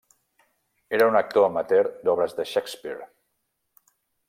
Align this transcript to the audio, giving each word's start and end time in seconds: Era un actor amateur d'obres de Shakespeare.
Era 0.99 1.09
un 1.09 1.17
actor 1.19 1.45
amateur 1.49 1.91
d'obres 2.09 2.35
de 2.41 2.47
Shakespeare. 2.55 3.09